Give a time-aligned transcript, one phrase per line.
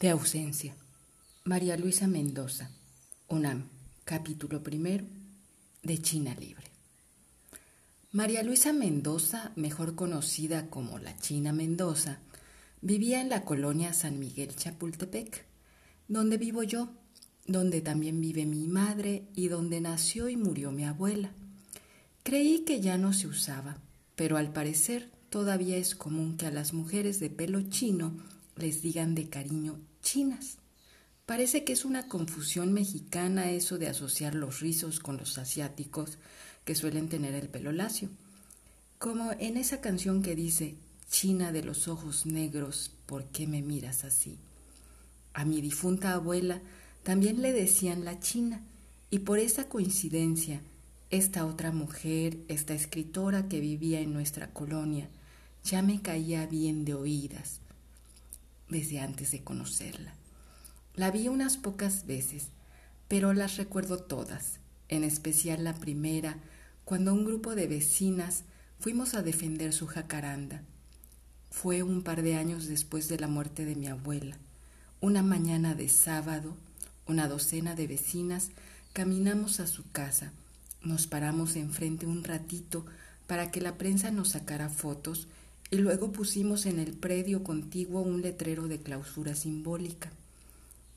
[0.00, 0.74] De ausencia.
[1.44, 2.68] María Luisa Mendoza.
[3.28, 3.68] UNAM.
[4.04, 5.04] Capítulo primero.
[5.84, 6.64] De China Libre.
[8.10, 12.18] María Luisa Mendoza, mejor conocida como la China Mendoza,
[12.80, 15.44] vivía en la colonia San Miguel Chapultepec,
[16.08, 16.88] donde vivo yo,
[17.46, 21.30] donde también vive mi madre y donde nació y murió mi abuela.
[22.24, 23.78] Creí que ya no se usaba,
[24.16, 29.14] pero al parecer todavía es común que a las mujeres de pelo chino les digan
[29.14, 30.58] de cariño chinas.
[31.26, 36.18] Parece que es una confusión mexicana eso de asociar los rizos con los asiáticos
[36.64, 38.10] que suelen tener el pelo lacio.
[38.98, 40.76] Como en esa canción que dice,
[41.10, 44.38] China de los ojos negros, ¿por qué me miras así?
[45.32, 46.60] A mi difunta abuela
[47.02, 48.62] también le decían la China,
[49.10, 50.60] y por esa coincidencia,
[51.10, 55.08] esta otra mujer, esta escritora que vivía en nuestra colonia,
[55.62, 57.60] ya me caía bien de oídas
[58.74, 60.14] desde antes de conocerla.
[60.96, 62.48] La vi unas pocas veces,
[63.06, 64.58] pero las recuerdo todas,
[64.88, 66.38] en especial la primera,
[66.84, 68.42] cuando un grupo de vecinas
[68.80, 70.62] fuimos a defender su jacaranda.
[71.52, 74.36] Fue un par de años después de la muerte de mi abuela.
[75.00, 76.56] Una mañana de sábado,
[77.06, 78.50] una docena de vecinas
[78.92, 80.32] caminamos a su casa.
[80.82, 82.84] Nos paramos enfrente un ratito
[83.28, 85.28] para que la prensa nos sacara fotos
[85.74, 90.12] y luego pusimos en el predio contiguo un letrero de clausura simbólica.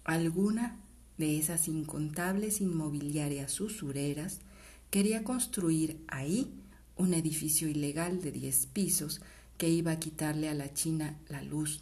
[0.03, 0.78] Alguna
[1.17, 4.38] de esas incontables inmobiliarias usureras
[4.92, 6.53] quería construir ahí
[6.95, 9.20] un edificio ilegal de diez pisos
[9.58, 11.81] que iba a quitarle a la China la luz,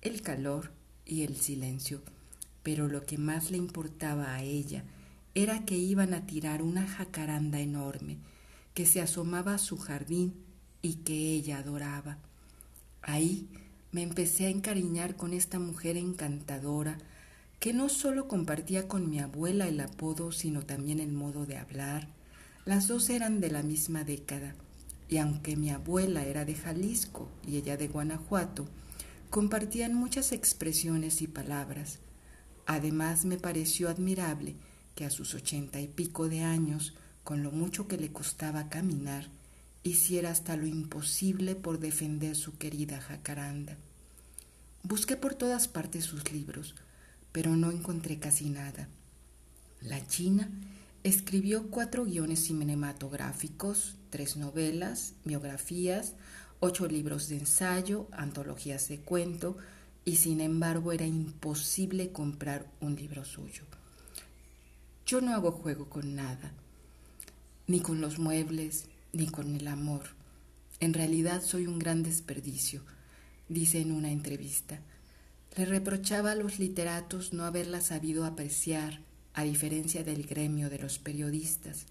[0.00, 0.72] el calor
[1.06, 2.02] y el silencio.
[2.64, 4.82] Pero lo que más le importaba a ella
[5.36, 8.16] era que iban a tirar una jacaranda enorme
[8.74, 10.34] que se asomaba a su jardín
[10.82, 12.18] y que ella adoraba.
[13.02, 13.48] Ahí
[13.90, 16.98] me empecé a encariñar con esta mujer encantadora
[17.60, 22.08] que no solo compartía con mi abuela el apodo, sino también el modo de hablar.
[22.64, 24.54] Las dos eran de la misma década,
[25.08, 28.66] y aunque mi abuela era de Jalisco y ella de Guanajuato,
[29.30, 32.00] compartían muchas expresiones y palabras.
[32.66, 34.56] Además me pareció admirable
[34.94, 39.28] que a sus ochenta y pico de años, con lo mucho que le costaba caminar,
[39.82, 43.76] hiciera hasta lo imposible por defender su querida jacaranda.
[44.82, 46.74] Busqué por todas partes sus libros,
[47.32, 48.88] pero no encontré casi nada.
[49.80, 50.48] La China
[51.02, 56.14] escribió cuatro guiones cinematográficos, tres novelas, biografías,
[56.60, 59.56] ocho libros de ensayo, antologías de cuento,
[60.04, 63.64] y sin embargo era imposible comprar un libro suyo.
[65.06, 66.52] Yo no hago juego con nada,
[67.66, 70.02] ni con los muebles, ni con el amor.
[70.80, 72.82] En realidad soy un gran desperdicio,
[73.48, 74.80] dice en una entrevista.
[75.56, 79.00] Le reprochaba a los literatos no haberla sabido apreciar,
[79.34, 81.86] a diferencia del gremio de los periodistas.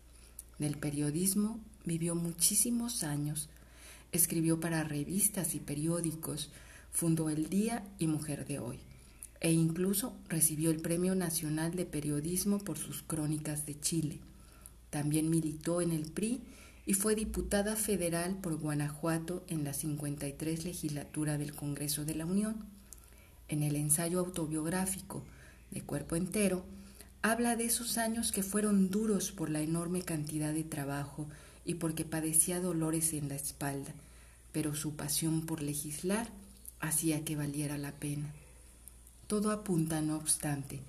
[0.59, 3.49] Del periodismo vivió muchísimos años,
[4.11, 6.49] escribió para revistas y periódicos,
[6.91, 8.79] fundó El Día y Mujer de Hoy,
[9.39, 14.19] e incluso recibió el Premio Nacional de Periodismo por sus crónicas de Chile.
[14.89, 16.41] También militó en el PRI
[16.85, 22.65] y fue diputada federal por Guanajuato en la 53 legislatura del Congreso de la Unión.
[23.47, 25.23] En el ensayo autobiográfico
[25.69, 26.65] de Cuerpo Entero,
[27.21, 31.27] habla de esos años que fueron duros por la enorme cantidad de trabajo
[31.65, 33.93] y porque padecía dolores en la espalda,
[34.51, 36.29] pero su pasión por legislar
[36.79, 38.33] hacía que valiera la pena.
[39.27, 40.81] Todo apunta, no obstante,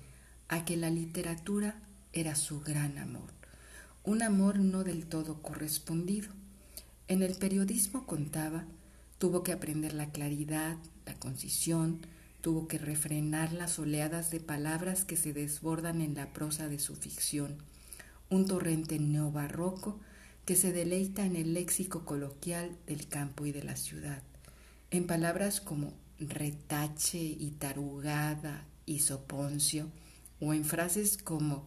[0.47, 1.79] a que la literatura
[2.13, 3.42] era su gran amor
[4.03, 6.29] un amor no del todo correspondido.
[7.07, 8.65] En el periodismo contaba,
[9.17, 12.01] tuvo que aprender la claridad, la concisión,
[12.41, 16.95] tuvo que refrenar las oleadas de palabras que se desbordan en la prosa de su
[16.95, 17.57] ficción,
[18.29, 19.99] un torrente neobarroco
[20.45, 24.21] que se deleita en el léxico coloquial del campo y de la ciudad,
[24.91, 29.89] en palabras como retache y tarugada y soponcio,
[30.41, 31.65] o en frases como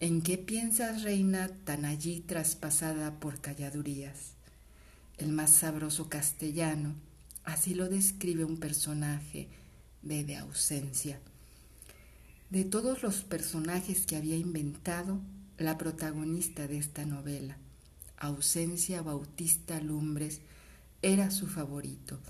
[0.00, 4.34] ¿En qué piensas, reina, tan allí traspasada por calladurías?
[5.16, 6.94] El más sabroso castellano,
[7.42, 9.48] así lo describe un personaje
[10.02, 11.18] de de ausencia.
[12.48, 15.18] De todos los personajes que había inventado,
[15.58, 17.56] la protagonista de esta novela,
[18.18, 20.42] Ausencia Bautista Lumbres,
[21.02, 22.20] era su favorito.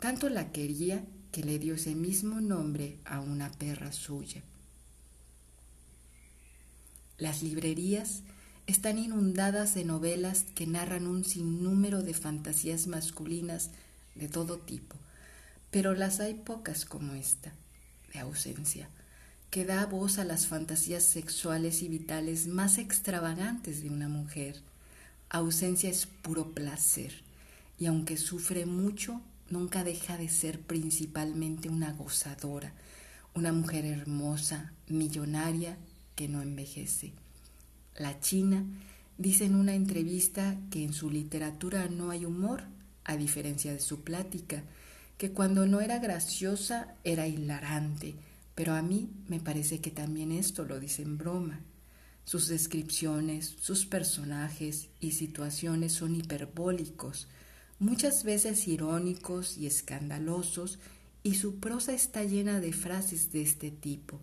[0.00, 4.42] Tanto la quería que le dio ese mismo nombre a una perra suya.
[7.18, 8.22] Las librerías
[8.66, 13.70] están inundadas de novelas que narran un sinnúmero de fantasías masculinas
[14.14, 14.96] de todo tipo,
[15.70, 17.52] pero las hay pocas como esta,
[18.12, 18.88] de ausencia,
[19.50, 24.60] que da voz a las fantasías sexuales y vitales más extravagantes de una mujer.
[25.28, 27.22] Ausencia es puro placer,
[27.78, 29.20] y aunque sufre mucho,
[29.50, 32.72] nunca deja de ser principalmente una gozadora,
[33.34, 35.76] una mujer hermosa, millonaria,
[36.14, 37.12] que no envejece.
[37.96, 38.64] La China
[39.18, 42.64] dice en una entrevista que en su literatura no hay humor,
[43.04, 44.64] a diferencia de su plática,
[45.18, 48.14] que cuando no era graciosa era hilarante,
[48.54, 51.60] pero a mí me parece que también esto lo dice en broma.
[52.24, 57.28] Sus descripciones, sus personajes y situaciones son hiperbólicos,
[57.78, 60.78] muchas veces irónicos y escandalosos,
[61.22, 64.20] y su prosa está llena de frases de este tipo.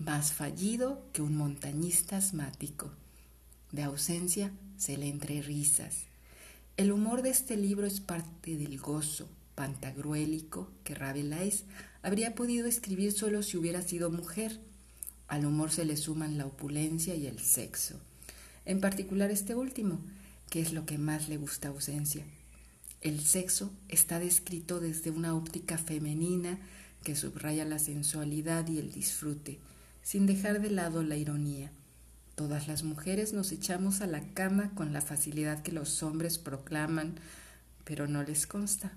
[0.00, 2.90] Más fallido que un montañista asmático.
[3.70, 6.06] De ausencia se le entre risas.
[6.78, 11.64] El humor de este libro es parte del gozo pantagruélico que Rabelais
[12.00, 14.58] habría podido escribir solo si hubiera sido mujer.
[15.28, 18.00] Al humor se le suman la opulencia y el sexo.
[18.64, 20.00] En particular este último,
[20.48, 22.24] que es lo que más le gusta a ausencia.
[23.02, 26.58] El sexo está descrito desde una óptica femenina
[27.04, 29.58] que subraya la sensualidad y el disfrute,
[30.02, 31.72] sin dejar de lado la ironía.
[32.34, 37.16] Todas las mujeres nos echamos a la cama con la facilidad que los hombres proclaman,
[37.84, 38.92] pero no les consta.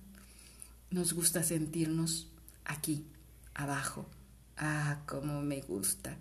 [0.92, 2.28] Nos gusta sentirnos
[2.64, 3.06] aquí,
[3.54, 4.08] abajo.
[4.58, 6.16] Ah, cómo me gusta.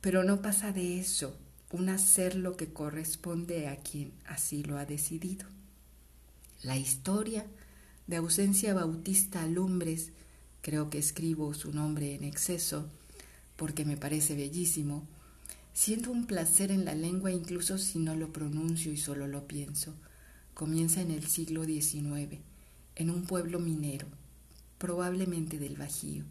[0.00, 1.36] Pero no pasa de eso,
[1.70, 5.46] un hacer lo que corresponde a quien así lo ha decidido.
[6.62, 7.46] La historia
[8.06, 10.10] de ausencia bautista Lumbres,
[10.60, 12.88] creo que escribo su nombre en exceso,
[13.62, 15.06] porque me parece bellísimo,
[15.72, 19.94] Siento un placer en la lengua incluso si no lo pronuncio y solo lo pienso.
[20.52, 22.40] Comienza en el siglo XIX,
[22.96, 24.08] en un pueblo minero,
[24.78, 26.24] probablemente del Bajío.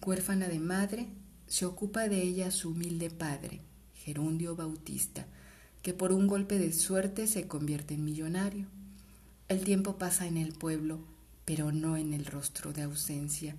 [0.00, 1.08] Huérfana de madre,
[1.48, 3.60] se ocupa de ella su humilde padre,
[3.96, 5.26] Gerundio Bautista,
[5.82, 8.66] que por un golpe de suerte se convierte en millonario.
[9.48, 11.00] El tiempo pasa en el pueblo,
[11.44, 13.56] pero no en el rostro de ausencia,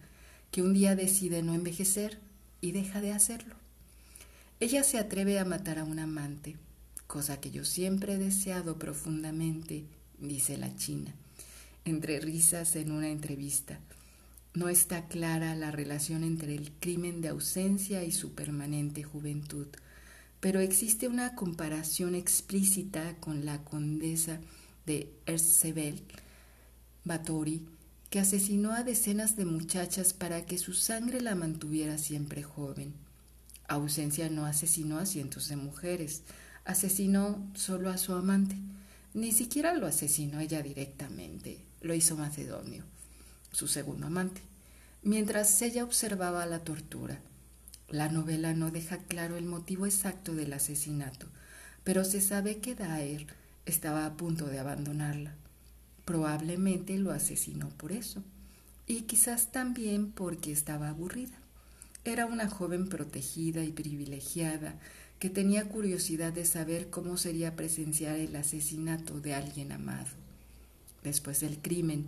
[0.51, 2.25] que un día decide no envejecer
[2.61, 3.55] y deja de hacerlo.
[4.59, 6.55] Ella se atreve a matar a un amante,
[7.05, 9.85] cosa que yo siempre he deseado profundamente,
[10.19, 11.13] dice la china,
[11.85, 13.79] entre risas en una entrevista.
[14.53, 19.67] No está clara la relación entre el crimen de ausencia y su permanente juventud,
[20.39, 24.39] pero existe una comparación explícita con la condesa
[24.85, 26.01] de Erzsébet
[27.03, 27.61] Báthory,
[28.19, 32.93] asesinó a decenas de muchachas para que su sangre la mantuviera siempre joven.
[33.67, 36.23] Ausencia no asesinó a cientos de mujeres,
[36.63, 38.55] asesinó solo a su amante.
[39.13, 42.83] Ni siquiera lo asesinó ella directamente, lo hizo Macedonio,
[43.51, 44.41] su segundo amante,
[45.01, 47.19] mientras ella observaba la tortura.
[47.89, 51.27] La novela no deja claro el motivo exacto del asesinato,
[51.83, 53.27] pero se sabe que Daer
[53.65, 55.33] estaba a punto de abandonarla.
[56.07, 58.23] Probablemente lo asesinó por eso,
[58.87, 61.37] y quizás también porque estaba aburrida.
[62.05, 64.79] Era una joven protegida y privilegiada
[65.19, 70.07] que tenía curiosidad de saber cómo sería presenciar el asesinato de alguien amado.
[71.03, 72.05] Después del crimen,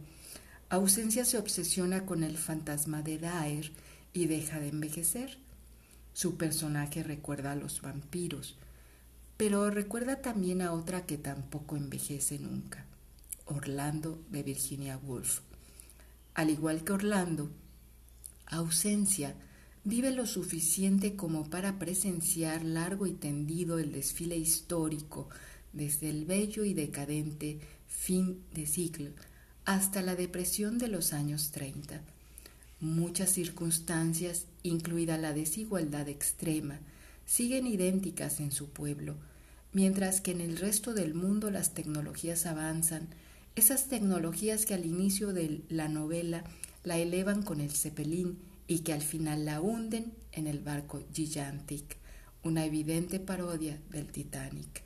[0.70, 3.70] Ausencia se obsesiona con el fantasma de Daer
[4.14, 5.40] y deja de envejecer.
[6.14, 8.56] Su personaje recuerda a los vampiros,
[9.36, 12.86] pero recuerda también a otra que tampoco envejece nunca,
[13.50, 15.42] Orlando de Virginia Woolf.
[16.34, 17.52] Al igual que Orlando,
[18.46, 19.36] Ausencia
[19.84, 25.30] vive lo suficiente como para presenciar largo y tendido el desfile histórico
[25.74, 29.12] desde el bello y decadente fin de siglo
[29.66, 32.02] hasta la depresión de los años 30.
[32.80, 36.80] Muchas circunstancias, incluida la desigualdad extrema,
[37.26, 39.16] siguen idénticas en su pueblo,
[39.74, 43.10] mientras que en el resto del mundo las tecnologías avanzan,
[43.56, 46.44] esas tecnologías que al inicio de la novela
[46.84, 51.98] la elevan con el cepelín y que al final la hunden en el barco Gigantic,
[52.44, 54.84] una evidente parodia del Titanic.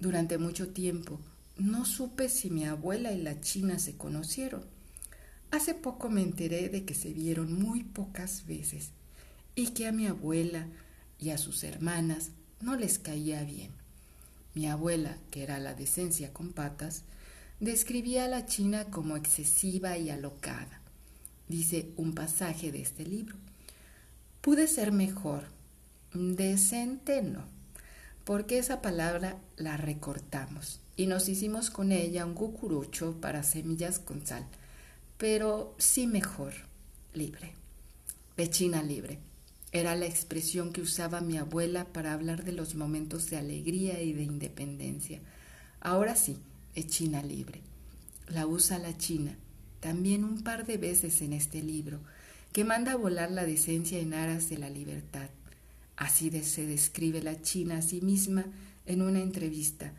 [0.00, 1.20] Durante mucho tiempo
[1.56, 4.64] no supe si mi abuela y la china se conocieron.
[5.50, 8.90] Hace poco me enteré de que se vieron muy pocas veces
[9.54, 10.66] y que a mi abuela
[11.18, 13.70] y a sus hermanas no les caía bien.
[14.54, 17.04] Mi abuela, que era la decencia con patas,
[17.62, 20.82] describía a la china como excesiva y alocada
[21.52, 23.36] dice un pasaje de este libro.
[24.40, 25.44] Pude ser mejor,
[26.12, 27.44] decente no,
[28.24, 34.26] porque esa palabra la recortamos y nos hicimos con ella un cucurucho para semillas con
[34.26, 34.46] sal,
[35.18, 36.54] pero sí mejor,
[37.14, 37.54] libre.
[38.36, 39.18] de China libre.
[39.72, 44.12] Era la expresión que usaba mi abuela para hablar de los momentos de alegría y
[44.12, 45.20] de independencia.
[45.80, 46.38] Ahora sí,
[46.74, 47.60] de China libre.
[48.28, 49.36] La usa la China,
[49.80, 52.00] también un par de veces en este libro,
[52.52, 55.28] que manda a volar la decencia en aras de la libertad.
[55.96, 58.44] Así se describe la China a sí misma
[58.86, 59.92] en una entrevista.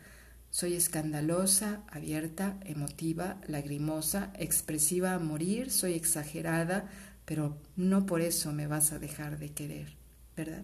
[0.50, 6.88] Soy escandalosa, abierta, emotiva, lagrimosa, expresiva a morir, soy exagerada,
[7.24, 9.94] pero no por eso me vas a dejar de querer,
[10.36, 10.62] ¿verdad?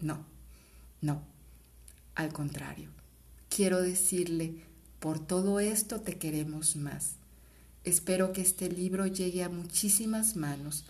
[0.00, 0.24] No,
[1.00, 1.22] no,
[2.14, 2.88] al contrario.
[3.48, 4.54] Quiero decirle,
[5.02, 7.16] por todo esto te queremos más.
[7.82, 10.84] Espero que este libro llegue a muchísimas manos,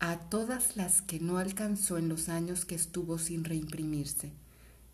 [0.00, 4.32] a todas las que no alcanzó en los años que estuvo sin reimprimirse.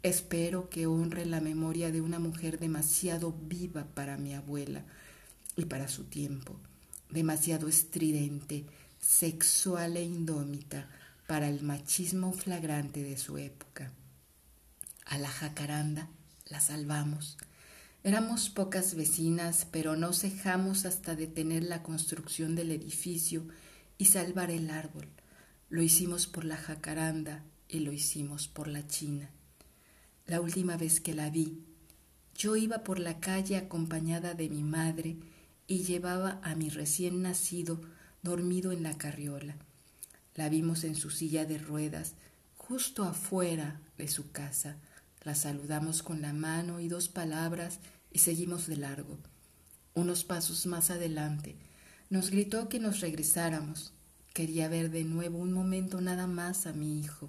[0.02, 4.84] Espero que honre la memoria de una mujer demasiado viva para mi abuela
[5.56, 6.54] y para su tiempo,
[7.08, 8.66] demasiado estridente,
[9.00, 10.90] sexual e indómita
[11.26, 13.92] para el machismo flagrante de su época.
[15.06, 16.10] A la jacaranda
[16.50, 17.38] la salvamos.
[18.08, 23.46] Éramos pocas vecinas, pero no cejamos hasta detener la construcción del edificio
[23.98, 25.06] y salvar el árbol.
[25.68, 29.28] Lo hicimos por la jacaranda y lo hicimos por la china.
[30.26, 31.62] La última vez que la vi,
[32.34, 35.18] yo iba por la calle acompañada de mi madre
[35.66, 37.78] y llevaba a mi recién nacido
[38.22, 39.58] dormido en la carriola.
[40.34, 42.14] La vimos en su silla de ruedas,
[42.56, 44.78] justo afuera de su casa.
[45.24, 47.80] La saludamos con la mano y dos palabras
[48.12, 49.18] y seguimos de largo.
[49.94, 51.56] Unos pasos más adelante,
[52.10, 53.92] nos gritó que nos regresáramos.
[54.32, 57.28] Quería ver de nuevo un momento nada más a mi hijo.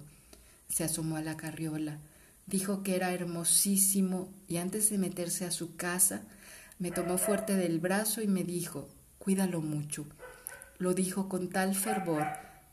[0.68, 1.98] Se asomó a la carriola,
[2.46, 6.22] dijo que era hermosísimo y antes de meterse a su casa
[6.78, 10.06] me tomó fuerte del brazo y me dijo, cuídalo mucho.
[10.78, 12.26] Lo dijo con tal fervor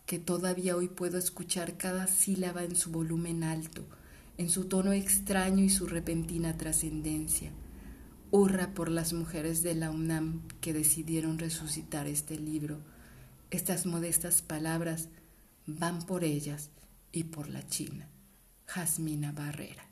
[0.05, 3.85] que todavía hoy puedo escuchar cada sílaba en su volumen alto,
[4.37, 7.51] en su tono extraño y su repentina trascendencia.
[8.29, 12.79] Hurra por las mujeres de la UNAM que decidieron resucitar este libro.
[13.51, 15.07] Estas modestas palabras
[15.65, 16.69] van por ellas
[17.13, 18.10] y por la China.
[18.65, 19.87] Jasmina Barrera.